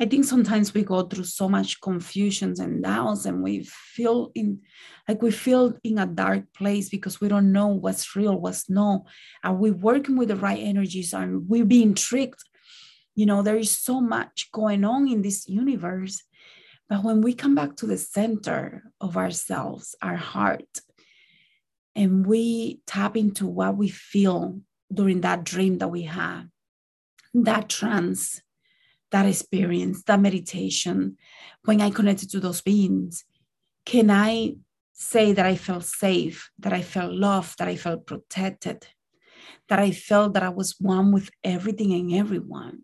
I 0.00 0.06
think 0.06 0.24
sometimes 0.24 0.72
we 0.72 0.82
go 0.82 1.02
through 1.02 1.24
so 1.24 1.46
much 1.46 1.78
confusions 1.82 2.58
and 2.58 2.82
doubts, 2.82 3.26
and 3.26 3.42
we 3.42 3.64
feel 3.64 4.32
in 4.34 4.62
like 5.06 5.20
we 5.20 5.30
feel 5.30 5.74
in 5.84 5.98
a 5.98 6.06
dark 6.06 6.44
place 6.56 6.88
because 6.88 7.20
we 7.20 7.28
don't 7.28 7.52
know 7.52 7.66
what's 7.66 8.16
real, 8.16 8.40
what's 8.40 8.70
no. 8.70 9.04
Are 9.44 9.54
we 9.54 9.70
working 9.70 10.16
with 10.16 10.28
the 10.28 10.36
right 10.36 10.58
energies? 10.58 11.12
Are 11.12 11.38
we 11.38 11.62
being 11.64 11.94
tricked? 11.94 12.42
You 13.14 13.26
know, 13.26 13.42
there 13.42 13.58
is 13.58 13.76
so 13.76 14.00
much 14.00 14.48
going 14.52 14.84
on 14.84 15.06
in 15.06 15.20
this 15.20 15.46
universe. 15.46 16.22
But 16.88 17.04
when 17.04 17.20
we 17.20 17.34
come 17.34 17.54
back 17.54 17.76
to 17.76 17.86
the 17.86 17.98
center 17.98 18.84
of 19.02 19.18
ourselves, 19.18 19.94
our 20.00 20.16
heart, 20.16 20.80
and 21.94 22.24
we 22.26 22.80
tap 22.86 23.18
into 23.18 23.46
what 23.46 23.76
we 23.76 23.88
feel 23.90 24.60
during 24.92 25.20
that 25.20 25.44
dream 25.44 25.78
that 25.78 25.88
we 25.88 26.02
have, 26.04 26.46
that 27.34 27.68
trance, 27.68 28.40
that 29.10 29.26
experience, 29.26 30.02
that 30.04 30.20
meditation, 30.20 31.16
when 31.64 31.80
I 31.80 31.90
connected 31.90 32.30
to 32.30 32.40
those 32.40 32.60
beings, 32.60 33.24
can 33.84 34.10
I 34.10 34.56
say 34.92 35.32
that 35.32 35.46
I 35.46 35.56
felt 35.56 35.84
safe, 35.84 36.50
that 36.58 36.72
I 36.72 36.82
felt 36.82 37.12
loved, 37.12 37.58
that 37.58 37.68
I 37.68 37.76
felt 37.76 38.06
protected, 38.06 38.86
that 39.68 39.78
I 39.78 39.90
felt 39.90 40.34
that 40.34 40.42
I 40.42 40.50
was 40.50 40.76
one 40.78 41.12
with 41.12 41.30
everything 41.42 41.92
and 41.92 42.14
everyone? 42.14 42.82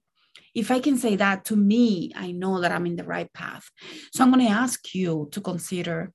If 0.55 0.71
I 0.71 0.81
can 0.81 0.97
say 0.97 1.17
that 1.17 1.45
to 1.47 1.57
me, 1.57 2.13
I 2.17 2.33
know 2.33 2.61
that 2.61 2.73
I'm 2.73 2.87
in 2.87 2.97
the 2.97 3.05
right 3.05 3.31
path. 3.33 3.71
So 4.13 4.25
I'm 4.25 4.33
going 4.33 4.47
to 4.47 4.53
ask 4.53 4.95
you 4.95 5.29
to 5.33 5.41
consider 5.41 6.13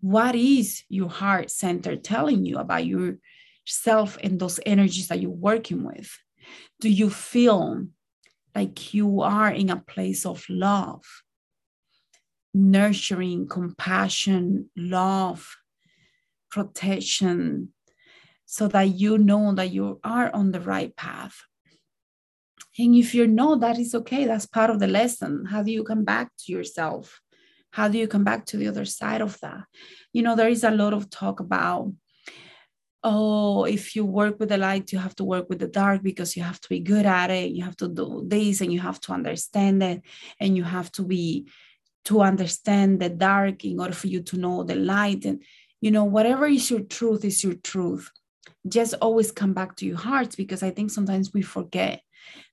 what 0.00 0.34
is 0.34 0.84
your 0.88 1.08
heart 1.08 1.50
center 1.50 1.96
telling 1.96 2.44
you 2.44 2.58
about 2.58 2.84
yourself 2.86 4.18
and 4.22 4.38
those 4.38 4.60
energies 4.64 5.08
that 5.08 5.20
you're 5.20 5.30
working 5.30 5.84
with? 5.84 6.10
Do 6.80 6.88
you 6.88 7.10
feel 7.10 7.86
like 8.58 8.92
you 8.92 9.20
are 9.20 9.52
in 9.52 9.70
a 9.70 9.84
place 9.92 10.26
of 10.26 10.44
love, 10.48 11.04
nurturing, 12.52 13.46
compassion, 13.46 14.68
love, 14.76 15.56
protection, 16.50 17.72
so 18.46 18.66
that 18.66 18.88
you 19.02 19.16
know 19.16 19.54
that 19.54 19.70
you 19.70 20.00
are 20.02 20.28
on 20.34 20.50
the 20.50 20.60
right 20.60 20.92
path. 20.96 21.36
And 22.78 22.96
if 22.96 23.14
you're 23.14 23.36
not, 23.42 23.60
that 23.60 23.78
is 23.78 23.94
okay, 23.94 24.24
that's 24.24 24.46
part 24.46 24.70
of 24.70 24.80
the 24.80 24.88
lesson. 24.88 25.44
How 25.52 25.62
do 25.62 25.70
you 25.70 25.84
come 25.84 26.04
back 26.04 26.26
to 26.40 26.52
yourself? 26.52 27.20
How 27.70 27.86
do 27.86 27.96
you 27.98 28.08
come 28.08 28.24
back 28.24 28.44
to 28.46 28.56
the 28.56 28.68
other 28.68 28.86
side 28.86 29.20
of 29.20 29.38
that? 29.40 29.62
You 30.12 30.22
know, 30.22 30.34
there 30.34 30.48
is 30.48 30.64
a 30.64 30.78
lot 30.82 30.94
of 30.94 31.10
talk 31.10 31.38
about 31.38 31.92
oh, 33.04 33.64
if 33.64 33.94
you 33.94 34.04
work 34.04 34.40
with 34.40 34.48
the 34.48 34.58
light, 34.58 34.92
you 34.92 34.98
have 34.98 35.14
to 35.16 35.24
work 35.24 35.48
with 35.48 35.60
the 35.60 35.68
dark 35.68 36.02
because 36.02 36.36
you 36.36 36.42
have 36.42 36.60
to 36.60 36.68
be 36.68 36.80
good 36.80 37.06
at 37.06 37.30
it. 37.30 37.52
You 37.52 37.64
have 37.64 37.76
to 37.76 37.88
do 37.88 38.24
this 38.26 38.60
and 38.60 38.72
you 38.72 38.80
have 38.80 39.00
to 39.02 39.12
understand 39.12 39.82
it. 39.82 40.02
And 40.40 40.56
you 40.56 40.64
have 40.64 40.90
to 40.92 41.02
be 41.02 41.48
to 42.06 42.22
understand 42.22 43.00
the 43.00 43.08
dark 43.08 43.64
in 43.64 43.78
order 43.78 43.94
for 43.94 44.08
you 44.08 44.22
to 44.22 44.36
know 44.36 44.64
the 44.64 44.74
light. 44.74 45.24
And, 45.24 45.42
you 45.80 45.90
know, 45.90 46.04
whatever 46.04 46.46
is 46.46 46.70
your 46.70 46.80
truth 46.80 47.24
is 47.24 47.44
your 47.44 47.54
truth. 47.54 48.10
Just 48.66 48.94
always 49.00 49.30
come 49.30 49.54
back 49.54 49.76
to 49.76 49.86
your 49.86 49.98
hearts 49.98 50.34
because 50.34 50.62
I 50.62 50.70
think 50.70 50.90
sometimes 50.90 51.32
we 51.32 51.42
forget 51.42 52.02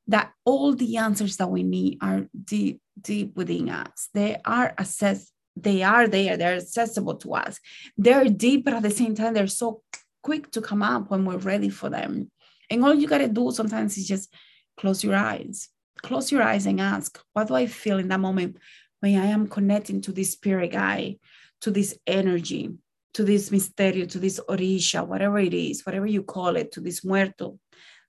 that 0.08 0.32
all 0.46 0.76
the 0.76 0.98
answers 0.98 1.38
that 1.38 1.50
we 1.50 1.64
need 1.64 1.98
are 2.02 2.28
deep, 2.44 2.82
deep 3.00 3.36
within 3.36 3.70
us. 3.70 4.10
They 4.14 4.38
are 4.46 4.74
assessed, 4.78 5.32
they 5.56 5.84
are 5.84 6.08
there, 6.08 6.38
they're 6.38 6.58
accessible 6.58 7.16
to 7.18 7.34
us. 7.34 7.60
They're 7.98 8.26
deep, 8.26 8.66
but 8.66 8.74
at 8.74 8.84
the 8.84 8.92
same 8.92 9.16
time, 9.16 9.34
they're 9.34 9.48
so 9.48 9.82
quick 10.26 10.50
to 10.50 10.60
come 10.60 10.82
up 10.82 11.12
when 11.12 11.24
we're 11.24 11.38
ready 11.38 11.70
for 11.70 11.88
them. 11.88 12.32
And 12.72 12.84
all 12.84 12.96
you 12.96 13.08
got 13.08 13.20
to 13.20 13.28
do 13.28 13.52
sometimes 13.52 13.96
is 13.96 14.08
just 14.08 14.34
close 14.76 15.04
your 15.04 15.16
eyes. 15.16 15.70
Close 16.02 16.32
your 16.32 16.42
eyes 16.42 16.66
and 16.66 16.82
ask, 16.82 17.22
what 17.34 17.48
do 17.48 17.54
I 17.54 17.68
feel 17.68 18.00
in 18.00 18.08
that 18.08 18.20
moment 18.20 18.58
when 19.02 19.20
I 19.20 19.28
am 19.28 19.48
connecting 19.48 20.02
to 20.02 20.12
this 20.12 20.32
spirit 20.32 20.72
guide, 20.72 21.20
to 21.62 21.70
this 21.70 21.96
energy, 22.08 22.74
to 23.14 23.24
this 23.24 23.52
misterio, 23.52 24.10
to 24.10 24.20
this 24.20 24.40
orisha, 24.50 25.06
whatever 25.06 25.38
it 25.38 25.54
is, 25.54 25.86
whatever 25.86 26.08
you 26.08 26.24
call 26.24 26.56
it, 26.56 26.72
to 26.72 26.82
this 26.82 27.06
muerto, 27.06 27.60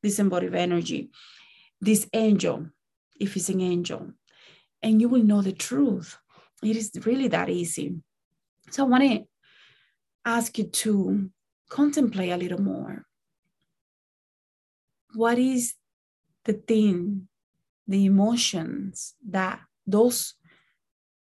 this 0.02 0.18
embodied 0.18 0.54
energy, 0.54 1.10
this 1.82 2.08
angel, 2.14 2.66
if 3.20 3.36
it's 3.36 3.50
an 3.50 3.60
angel, 3.60 4.12
and 4.82 5.02
you 5.02 5.10
will 5.10 5.22
know 5.22 5.42
the 5.42 5.52
truth. 5.52 6.16
It 6.62 6.76
is 6.76 6.90
really 7.04 7.28
that 7.28 7.50
easy. 7.50 7.94
So 8.70 8.84
I 8.84 8.88
want 8.88 9.04
to 9.04 9.24
ask 10.24 10.56
you 10.58 10.64
to 10.64 11.30
contemplate 11.68 12.32
a 12.32 12.36
little 12.36 12.60
more. 12.60 13.04
What 15.14 15.38
is 15.38 15.74
the 16.44 16.52
thing, 16.52 17.28
the 17.86 18.04
emotions 18.04 19.14
that 19.28 19.60
those 19.86 20.34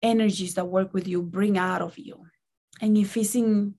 energies 0.02 0.54
that 0.54 0.64
work 0.64 0.94
with 0.94 1.06
you 1.06 1.22
bring 1.22 1.58
out 1.58 1.82
of 1.82 1.98
you? 1.98 2.26
And 2.80 2.96
if 2.96 3.16
it's 3.16 3.34
in 3.34 3.74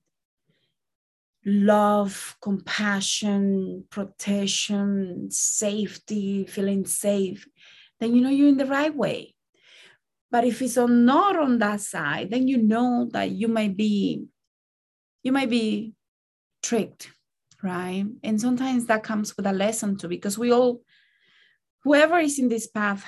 love, 1.44 2.36
compassion, 2.40 3.84
protection, 3.90 5.28
safety, 5.30 6.46
feeling 6.46 6.86
safe, 6.86 7.46
then 8.00 8.14
you 8.14 8.22
know 8.22 8.30
you're 8.30 8.48
in 8.48 8.56
the 8.56 8.66
right 8.66 8.94
way. 8.94 9.34
But 10.30 10.44
if 10.44 10.62
it's 10.62 10.76
not 10.76 11.36
on 11.36 11.58
that 11.58 11.80
side, 11.80 12.30
then 12.30 12.48
you 12.48 12.58
know 12.58 13.08
that 13.12 13.30
you 13.30 13.48
might 13.48 13.76
be, 13.76 14.24
you 15.22 15.32
might 15.32 15.50
be 15.50 15.92
tricked, 16.64 17.10
right? 17.62 18.06
And 18.22 18.40
sometimes 18.40 18.86
that 18.86 19.02
comes 19.02 19.36
with 19.36 19.46
a 19.46 19.52
lesson 19.52 19.96
too, 19.96 20.08
because 20.08 20.38
we 20.38 20.50
all, 20.50 20.80
whoever 21.84 22.18
is 22.18 22.38
in 22.38 22.48
this 22.48 22.66
path 22.66 23.04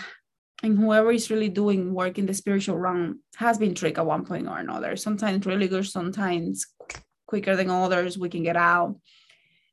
and 0.63 0.79
whoever 0.79 1.11
is 1.11 1.31
really 1.31 1.49
doing 1.49 1.95
work 1.95 2.19
in 2.19 2.27
the 2.27 2.35
spiritual 2.35 2.77
realm 2.77 3.21
has 3.37 3.57
been 3.59 3.75
tricked 3.75 3.99
at 3.99 4.07
one 4.07 4.25
point 4.27 4.47
or 4.47 4.59
another. 4.59 4.95
Sometimes 4.97 5.47
really 5.47 5.69
good, 5.69 5.87
sometimes 5.87 6.67
quicker 7.27 7.57
than 7.57 7.71
others, 7.71 8.19
we 8.19 8.29
can 8.29 8.43
get 8.43 8.57
out. 8.57 8.97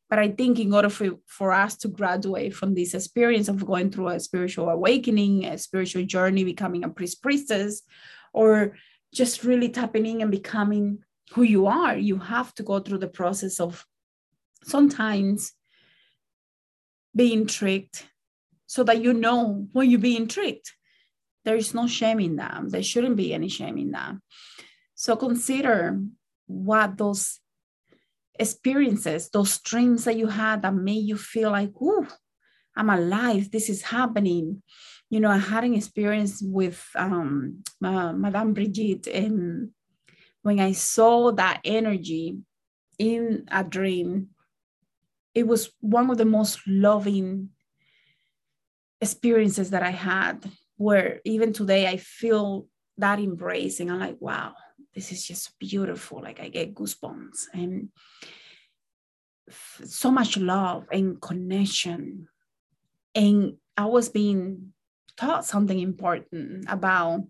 But 0.09 0.19
I 0.19 0.29
think 0.29 0.59
in 0.59 0.73
order 0.73 0.89
for, 0.89 1.09
for 1.25 1.51
us 1.51 1.75
to 1.77 1.87
graduate 1.87 2.55
from 2.55 2.75
this 2.75 2.93
experience 2.93 3.49
of 3.49 3.65
going 3.65 3.91
through 3.91 4.09
a 4.09 4.19
spiritual 4.19 4.69
awakening, 4.69 5.45
a 5.45 5.57
spiritual 5.57 6.05
journey, 6.05 6.43
becoming 6.43 6.83
a 6.83 6.89
priest, 6.89 7.21
priestess, 7.21 7.81
or 8.31 8.77
just 9.13 9.43
really 9.43 9.69
tapping 9.69 10.05
in 10.05 10.21
and 10.21 10.31
becoming 10.31 10.99
who 11.31 11.43
you 11.43 11.67
are, 11.67 11.95
you 11.95 12.19
have 12.19 12.53
to 12.55 12.63
go 12.63 12.79
through 12.79 12.99
the 12.99 13.07
process 13.07 13.59
of 13.59 13.85
sometimes 14.63 15.53
being 17.15 17.47
tricked 17.47 18.07
so 18.67 18.83
that 18.83 19.01
you 19.01 19.13
know 19.13 19.67
when 19.71 19.89
you're 19.89 19.99
being 19.99 20.27
tricked. 20.27 20.73
There 21.45 21.55
is 21.55 21.73
no 21.73 21.87
shame 21.87 22.19
in 22.19 22.37
that. 22.37 22.61
There 22.69 22.83
shouldn't 22.83 23.17
be 23.17 23.33
any 23.33 23.49
shame 23.49 23.77
in 23.77 23.91
that. 23.91 24.15
So 24.95 25.15
consider 25.15 25.99
what 26.47 26.97
those 26.97 27.39
experiences, 28.39 29.29
those 29.29 29.59
dreams 29.59 30.05
that 30.05 30.15
you 30.15 30.27
had 30.27 30.61
that 30.61 30.73
made 30.73 31.05
you 31.05 31.17
feel 31.17 31.51
like, 31.51 31.71
ooh, 31.81 32.07
I'm 32.75 32.89
alive. 32.89 33.51
This 33.51 33.69
is 33.69 33.81
happening. 33.81 34.63
You 35.09 35.19
know, 35.19 35.29
I 35.29 35.37
had 35.37 35.63
an 35.63 35.75
experience 35.75 36.41
with 36.41 36.83
um, 36.95 37.63
uh, 37.83 38.13
Maman 38.13 38.53
Brigitte 38.53 39.07
and 39.07 39.71
when 40.43 40.59
I 40.59 40.73
saw 40.73 41.31
that 41.31 41.61
energy 41.65 42.37
in 42.99 43.45
a 43.49 43.63
dream, 43.63 44.29
it 45.33 45.47
was 45.47 45.71
one 45.79 46.09
of 46.11 46.17
the 46.17 46.25
most 46.25 46.59
loving 46.67 47.49
experiences 49.01 49.71
that 49.71 49.83
I 49.83 49.89
had, 49.89 50.45
where 50.77 51.19
even 51.25 51.53
today 51.53 51.87
I 51.87 51.97
feel 51.97 52.67
that 52.97 53.19
embrace 53.19 53.79
and 53.79 53.91
I'm 53.91 53.99
like, 53.99 54.17
wow, 54.19 54.53
this 54.93 55.11
is 55.11 55.25
just 55.25 55.57
beautiful. 55.59 56.21
Like 56.21 56.39
I 56.39 56.49
get 56.49 56.75
goosebumps 56.75 57.47
and 57.53 57.89
so 59.49 60.11
much 60.11 60.37
love 60.37 60.87
and 60.91 61.19
connection. 61.19 62.27
And 63.15 63.53
I 63.75 63.85
was 63.85 64.09
being 64.09 64.73
taught 65.17 65.45
something 65.45 65.79
important 65.79 66.65
about 66.67 67.23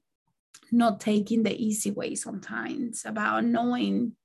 not 0.73 0.99
taking 0.99 1.43
the 1.43 1.55
easy 1.55 1.91
way 1.91 2.15
sometimes, 2.15 3.05
about 3.05 3.45
knowing 3.45 4.15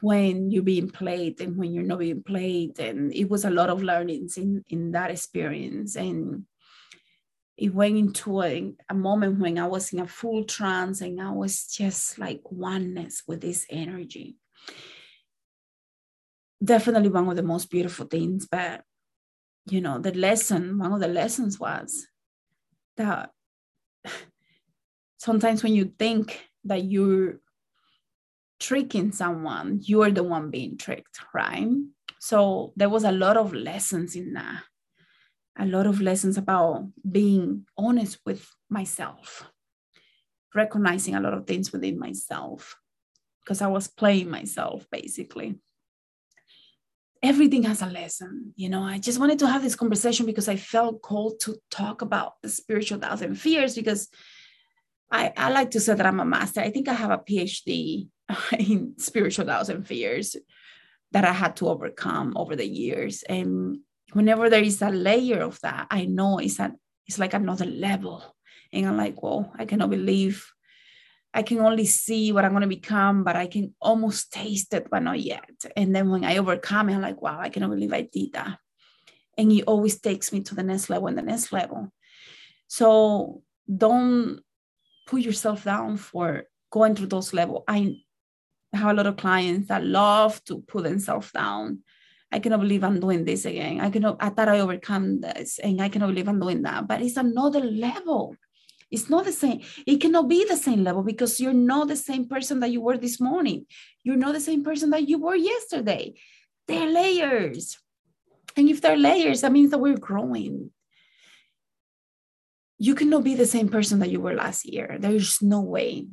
when 0.00 0.50
you're 0.50 0.62
being 0.62 0.88
played 0.88 1.40
and 1.40 1.56
when 1.56 1.72
you're 1.72 1.84
not 1.84 1.98
being 1.98 2.22
played. 2.22 2.78
And 2.78 3.12
it 3.14 3.28
was 3.28 3.44
a 3.44 3.50
lot 3.50 3.68
of 3.68 3.82
learnings 3.82 4.36
in, 4.36 4.64
in 4.68 4.92
that 4.92 5.10
experience. 5.10 5.94
And 5.94 6.46
it 7.56 7.74
went 7.74 7.98
into 7.98 8.42
a, 8.42 8.72
a 8.88 8.94
moment 8.94 9.38
when 9.38 9.58
I 9.58 9.66
was 9.66 9.92
in 9.92 10.00
a 10.00 10.06
full 10.06 10.44
trance 10.44 11.02
and 11.02 11.20
I 11.20 11.30
was 11.30 11.66
just 11.66 12.18
like 12.18 12.40
oneness 12.44 13.22
with 13.28 13.42
this 13.42 13.66
energy. 13.68 14.36
Definitely 16.64 17.10
one 17.10 17.28
of 17.28 17.36
the 17.36 17.42
most 17.42 17.70
beautiful 17.70 18.06
things, 18.06 18.48
but 18.50 18.82
you 19.66 19.82
know, 19.82 19.98
the 19.98 20.12
lesson, 20.12 20.78
one 20.78 20.92
of 20.92 21.00
the 21.00 21.08
lessons 21.08 21.60
was 21.60 22.06
that 22.96 23.30
sometimes 25.20 25.62
when 25.62 25.74
you 25.74 25.92
think 25.98 26.40
that 26.64 26.84
you're 26.84 27.40
tricking 28.58 29.12
someone, 29.12 29.78
you're 29.82 30.10
the 30.10 30.22
one 30.22 30.50
being 30.50 30.78
tricked, 30.78 31.20
right? 31.34 31.68
So 32.18 32.72
there 32.74 32.88
was 32.88 33.04
a 33.04 33.12
lot 33.12 33.36
of 33.36 33.52
lessons 33.52 34.16
in 34.16 34.32
that, 34.32 34.62
a 35.58 35.66
lot 35.66 35.86
of 35.86 36.00
lessons 36.00 36.38
about 36.38 36.88
being 37.10 37.66
honest 37.76 38.18
with 38.24 38.48
myself, 38.70 39.50
recognizing 40.54 41.14
a 41.14 41.20
lot 41.20 41.34
of 41.34 41.46
things 41.46 41.70
within 41.70 41.98
myself, 41.98 42.76
because 43.44 43.60
I 43.60 43.66
was 43.66 43.88
playing 43.88 44.30
myself 44.30 44.86
basically. 44.90 45.58
Everything 47.22 47.64
has 47.64 47.82
a 47.82 47.86
lesson, 47.86 48.54
you 48.56 48.70
know. 48.70 48.82
I 48.82 48.98
just 48.98 49.18
wanted 49.18 49.38
to 49.40 49.46
have 49.46 49.62
this 49.62 49.76
conversation 49.76 50.24
because 50.24 50.48
I 50.48 50.56
felt 50.56 51.02
called 51.02 51.40
to 51.40 51.58
talk 51.70 52.00
about 52.00 52.40
the 52.40 52.48
spiritual 52.48 52.98
doubts 52.98 53.20
and 53.20 53.38
fears 53.38 53.74
because 53.74 54.08
I, 55.10 55.32
I 55.36 55.50
like 55.50 55.72
to 55.72 55.80
say 55.80 55.94
that 55.94 56.06
I'm 56.06 56.20
a 56.20 56.24
master. 56.24 56.60
I 56.60 56.70
think 56.70 56.88
I 56.88 56.94
have 56.94 57.10
a 57.10 57.18
PhD 57.18 58.08
in 58.58 58.94
spiritual 58.98 59.46
doubts 59.46 59.68
and 59.68 59.86
fears 59.86 60.36
that 61.12 61.24
I 61.24 61.32
had 61.32 61.56
to 61.56 61.68
overcome 61.68 62.34
over 62.36 62.54
the 62.54 62.66
years. 62.66 63.22
And 63.24 63.78
whenever 64.12 64.48
there 64.48 64.62
is 64.62 64.80
a 64.82 64.90
layer 64.90 65.40
of 65.40 65.60
that, 65.62 65.88
I 65.90 66.04
know 66.04 66.38
it's 66.38 66.60
a, 66.60 66.72
it's 67.06 67.18
like 67.18 67.34
another 67.34 67.66
level. 67.66 68.22
And 68.72 68.86
I'm 68.86 68.96
like, 68.96 69.20
well, 69.22 69.52
I 69.58 69.64
cannot 69.64 69.90
believe 69.90 70.46
I 71.32 71.42
can 71.42 71.60
only 71.60 71.86
see 71.86 72.32
what 72.32 72.44
I'm 72.44 72.50
going 72.50 72.62
to 72.62 72.68
become, 72.68 73.22
but 73.22 73.36
I 73.36 73.46
can 73.46 73.74
almost 73.80 74.32
taste 74.32 74.74
it, 74.74 74.88
but 74.90 75.02
not 75.02 75.20
yet. 75.20 75.48
And 75.76 75.94
then 75.94 76.10
when 76.10 76.24
I 76.24 76.38
overcome 76.38 76.88
it, 76.88 76.94
I'm 76.94 77.02
like, 77.02 77.22
wow, 77.22 77.38
I 77.38 77.50
cannot 77.50 77.70
believe 77.70 77.92
I 77.92 78.02
did 78.02 78.32
that. 78.32 78.58
And 79.38 79.52
it 79.52 79.62
always 79.62 80.00
takes 80.00 80.32
me 80.32 80.40
to 80.42 80.54
the 80.54 80.64
next 80.64 80.90
level 80.90 81.06
and 81.06 81.16
the 81.16 81.22
next 81.22 81.52
level. 81.52 81.92
So 82.66 83.42
don't 83.74 84.40
put 85.10 85.22
yourself 85.22 85.64
down 85.64 85.96
for 85.96 86.44
going 86.70 86.94
through 86.94 87.08
those 87.08 87.34
levels. 87.34 87.64
I 87.66 87.96
have 88.72 88.90
a 88.90 88.94
lot 88.94 89.06
of 89.06 89.16
clients 89.16 89.68
that 89.68 89.84
love 89.84 90.42
to 90.44 90.60
put 90.60 90.84
themselves 90.84 91.32
down. 91.32 91.80
I 92.30 92.38
cannot 92.38 92.60
believe 92.60 92.84
I'm 92.84 93.00
doing 93.00 93.24
this 93.24 93.44
again. 93.44 93.80
I 93.80 93.90
cannot, 93.90 94.18
I 94.20 94.28
thought 94.28 94.48
I 94.48 94.60
overcome 94.60 95.20
this 95.20 95.58
and 95.58 95.82
I 95.82 95.88
cannot 95.88 96.10
believe 96.10 96.28
I'm 96.28 96.38
doing 96.38 96.62
that. 96.62 96.86
But 96.86 97.02
it's 97.02 97.16
another 97.16 97.60
level. 97.60 98.36
It's 98.88 99.10
not 99.10 99.24
the 99.24 99.32
same. 99.32 99.62
It 99.84 100.00
cannot 100.00 100.28
be 100.28 100.46
the 100.48 100.56
same 100.56 100.84
level 100.84 101.02
because 101.02 101.40
you're 101.40 101.52
not 101.52 101.88
the 101.88 101.96
same 101.96 102.28
person 102.28 102.60
that 102.60 102.70
you 102.70 102.80
were 102.80 102.96
this 102.96 103.20
morning. 103.20 103.66
You're 104.04 104.16
not 104.16 104.34
the 104.34 104.40
same 104.40 104.62
person 104.62 104.90
that 104.90 105.08
you 105.08 105.18
were 105.18 105.34
yesterday. 105.34 106.14
They're 106.68 106.88
layers. 106.88 107.78
And 108.56 108.68
if 108.68 108.80
they're 108.80 108.96
layers, 108.96 109.40
that 109.40 109.52
means 109.52 109.72
that 109.72 109.78
we're 109.78 109.98
growing 109.98 110.70
you 112.80 112.94
cannot 112.94 113.22
be 113.22 113.34
the 113.34 113.46
same 113.46 113.68
person 113.68 113.98
that 113.98 114.08
you 114.08 114.20
were 114.20 114.32
last 114.32 114.64
year. 114.64 114.96
There's 114.98 115.42
no 115.42 115.60
way. 115.60 116.08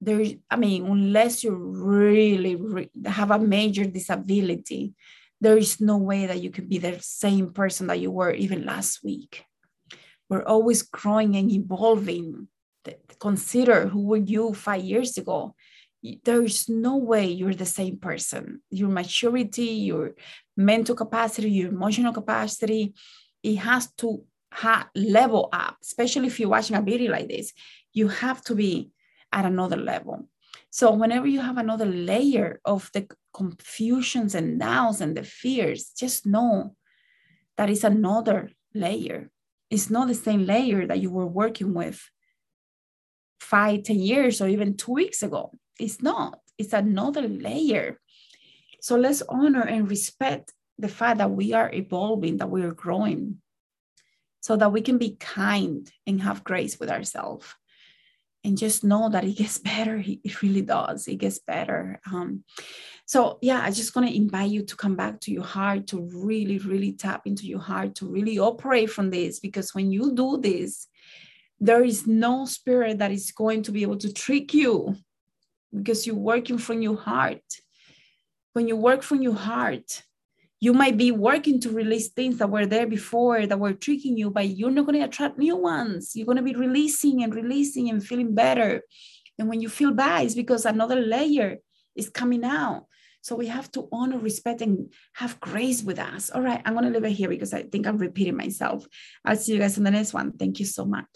There, 0.00 0.24
I 0.50 0.56
mean, 0.56 0.86
unless 0.86 1.44
you 1.44 1.54
really 1.54 2.56
re- 2.56 2.90
have 3.04 3.30
a 3.30 3.38
major 3.38 3.84
disability, 3.84 4.94
there 5.38 5.58
is 5.58 5.82
no 5.82 5.98
way 5.98 6.24
that 6.24 6.42
you 6.42 6.50
can 6.50 6.66
be 6.66 6.78
the 6.78 6.98
same 7.00 7.52
person 7.52 7.88
that 7.88 8.00
you 8.00 8.10
were 8.10 8.32
even 8.32 8.64
last 8.64 9.04
week. 9.04 9.44
We're 10.30 10.46
always 10.46 10.80
growing 10.80 11.36
and 11.36 11.52
evolving. 11.52 12.48
Consider 13.20 13.88
who 13.88 14.06
were 14.06 14.24
you 14.24 14.54
five 14.54 14.82
years 14.82 15.18
ago. 15.18 15.54
There 16.24 16.42
is 16.42 16.70
no 16.70 16.96
way 16.96 17.26
you're 17.26 17.54
the 17.54 17.66
same 17.66 17.98
person. 17.98 18.62
Your 18.70 18.88
maturity, 18.88 19.84
your 19.92 20.14
mental 20.56 20.94
capacity, 20.94 21.50
your 21.50 21.68
emotional 21.68 22.14
capacity, 22.14 22.94
it 23.42 23.56
has 23.56 23.92
to 23.98 24.24
ha- 24.52 24.88
level 24.94 25.48
up, 25.52 25.76
especially 25.82 26.26
if 26.26 26.40
you're 26.40 26.48
watching 26.48 26.76
a 26.76 26.82
video 26.82 27.12
like 27.12 27.28
this, 27.28 27.52
you 27.92 28.08
have 28.08 28.42
to 28.44 28.54
be 28.54 28.90
at 29.32 29.44
another 29.44 29.76
level. 29.76 30.28
So 30.70 30.92
whenever 30.92 31.26
you 31.26 31.40
have 31.40 31.58
another 31.58 31.86
layer 31.86 32.60
of 32.64 32.90
the 32.92 33.08
confusions 33.32 34.34
and 34.34 34.58
doubts 34.58 35.00
and 35.00 35.16
the 35.16 35.22
fears, 35.22 35.92
just 35.96 36.26
know 36.26 36.74
that 37.56 37.70
is 37.70 37.84
another 37.84 38.50
layer. 38.74 39.30
It's 39.70 39.90
not 39.90 40.08
the 40.08 40.14
same 40.14 40.46
layer 40.46 40.86
that 40.86 41.00
you 41.00 41.10
were 41.10 41.26
working 41.26 41.74
with 41.74 42.00
five, 43.40 43.84
ten 43.84 43.98
years, 43.98 44.40
or 44.40 44.48
even 44.48 44.76
two 44.76 44.92
weeks 44.92 45.22
ago. 45.22 45.52
It's 45.78 46.02
not. 46.02 46.40
It's 46.56 46.72
another 46.72 47.28
layer. 47.28 48.00
So 48.80 48.96
let's 48.96 49.22
honor 49.28 49.62
and 49.62 49.88
respect 49.90 50.52
the 50.78 50.88
fact 50.88 51.18
that 51.18 51.30
we 51.30 51.52
are 51.52 51.72
evolving, 51.72 52.38
that 52.38 52.50
we 52.50 52.62
are 52.62 52.72
growing, 52.72 53.38
so 54.48 54.56
that 54.56 54.72
we 54.72 54.80
can 54.80 54.96
be 54.96 55.14
kind 55.20 55.92
and 56.06 56.22
have 56.22 56.42
grace 56.42 56.80
with 56.80 56.90
ourselves. 56.90 57.46
And 58.44 58.56
just 58.56 58.82
know 58.82 59.10
that 59.10 59.24
it 59.24 59.36
gets 59.36 59.58
better. 59.70 60.02
It 60.02 60.42
really 60.42 60.62
does. 60.62 61.06
It 61.06 61.16
gets 61.16 61.38
better. 61.38 62.00
Um, 62.10 62.44
so 63.14 63.38
yeah 63.40 63.62
i 63.62 63.70
just 63.70 63.96
want 63.96 64.06
to 64.06 64.14
invite 64.14 64.50
you 64.50 64.62
to 64.62 64.76
come 64.76 64.94
back 64.94 65.18
to 65.18 65.32
your 65.32 65.42
heart 65.42 65.86
to 65.86 66.10
really 66.12 66.58
really 66.58 66.92
tap 66.92 67.22
into 67.26 67.46
your 67.46 67.58
heart 67.58 67.94
to 67.94 68.06
really 68.06 68.38
operate 68.38 68.90
from 68.90 69.08
this 69.08 69.40
because 69.40 69.74
when 69.74 69.90
you 69.90 70.14
do 70.14 70.36
this 70.36 70.88
there 71.58 71.82
is 71.82 72.06
no 72.06 72.44
spirit 72.44 72.98
that 72.98 73.10
is 73.10 73.32
going 73.32 73.62
to 73.62 73.72
be 73.72 73.80
able 73.80 73.96
to 73.96 74.12
trick 74.12 74.52
you 74.52 74.94
because 75.74 76.06
you're 76.06 76.16
working 76.16 76.58
from 76.58 76.82
your 76.82 76.96
heart. 76.96 77.42
When 78.52 78.68
you 78.68 78.76
work 78.76 79.02
from 79.02 79.22
your 79.22 79.34
heart 79.34 80.02
you 80.60 80.72
might 80.72 80.96
be 80.96 81.12
working 81.12 81.60
to 81.60 81.70
release 81.70 82.08
things 82.08 82.38
that 82.38 82.50
were 82.50 82.66
there 82.66 82.86
before 82.86 83.46
that 83.46 83.60
were 83.60 83.72
tricking 83.72 84.16
you, 84.16 84.30
but 84.30 84.48
you're 84.48 84.70
not 84.70 84.86
going 84.86 84.98
to 84.98 85.04
attract 85.04 85.38
new 85.38 85.56
ones. 85.56 86.12
You're 86.14 86.26
going 86.26 86.36
to 86.36 86.42
be 86.42 86.54
releasing 86.54 87.22
and 87.22 87.34
releasing 87.34 87.90
and 87.90 88.04
feeling 88.04 88.34
better. 88.34 88.82
And 89.38 89.48
when 89.48 89.60
you 89.60 89.68
feel 89.68 89.92
bad, 89.92 90.24
it's 90.24 90.34
because 90.34 90.66
another 90.66 91.00
layer 91.00 91.58
is 91.94 92.08
coming 92.08 92.44
out. 92.44 92.86
So 93.20 93.36
we 93.36 93.48
have 93.48 93.70
to 93.72 93.88
honor, 93.92 94.18
respect, 94.18 94.62
and 94.62 94.92
have 95.14 95.38
grace 95.40 95.82
with 95.82 95.98
us. 95.98 96.30
All 96.30 96.40
right, 96.40 96.62
I'm 96.64 96.74
going 96.74 96.84
to 96.86 96.98
leave 96.98 97.10
it 97.10 97.16
here 97.16 97.28
because 97.28 97.52
I 97.52 97.62
think 97.64 97.86
I'm 97.86 97.98
repeating 97.98 98.36
myself. 98.36 98.86
I'll 99.24 99.36
see 99.36 99.52
you 99.52 99.58
guys 99.58 99.76
in 99.76 99.84
the 99.84 99.90
next 99.90 100.14
one. 100.14 100.32
Thank 100.32 100.60
you 100.60 100.66
so 100.66 100.84
much. 100.84 101.08